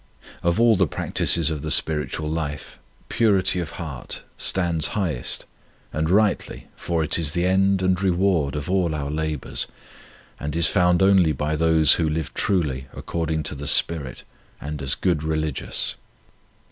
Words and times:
Of 0.41 0.59
all 0.59 0.75
the 0.75 0.87
practices 0.87 1.51
of 1.51 1.61
the 1.61 1.69
spir 1.69 2.03
itual 2.07 2.27
life 2.27 2.79
purity 3.07 3.59
of 3.59 3.73
heart 3.77 4.23
stands 4.35 4.87
highest, 4.97 5.45
and 5.93 6.09
rightly, 6.09 6.67
for 6.75 7.03
it 7.03 7.19
is 7.19 7.33
the 7.33 7.45
end 7.45 7.83
and 7.83 8.01
reward 8.01 8.55
of 8.55 8.67
all 8.67 8.95
our 8.95 9.11
labours, 9.11 9.67
and 10.39 10.55
is 10.55 10.65
found 10.65 11.03
only 11.03 11.33
with 11.33 11.59
those 11.59 11.93
who 11.93 12.09
live 12.09 12.33
truly 12.33 12.87
according 12.93 13.43
to 13.43 13.53
the 13.53 13.67
spirit 13.67 14.23
and 14.59 14.81
as 14.81 14.95
good 14.95 15.21
religious. 15.21 15.97